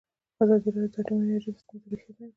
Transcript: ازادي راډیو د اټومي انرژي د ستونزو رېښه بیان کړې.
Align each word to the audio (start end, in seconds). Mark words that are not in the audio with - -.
ازادي 0.43 0.69
راډیو 0.75 0.91
د 0.93 0.95
اټومي 1.01 1.23
انرژي 1.25 1.51
د 1.53 1.57
ستونزو 1.63 1.87
رېښه 1.91 2.11
بیان 2.15 2.17
کړې. 2.17 2.29